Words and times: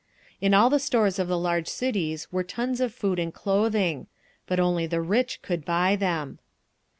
In 0.41 0.55
all 0.55 0.71
the 0.71 0.79
stores 0.79 1.19
of 1.19 1.27
the 1.27 1.37
large 1.37 1.67
cities 1.67 2.27
were 2.31 2.43
tons 2.43 2.81
of 2.81 2.91
food 2.91 3.19
and 3.19 3.31
clothing; 3.31 4.07
but 4.47 4.59
only 4.59 4.87
the 4.87 4.99
rich 4.99 5.43
could 5.43 5.63
buy 5.63 5.95
them. 5.95 6.39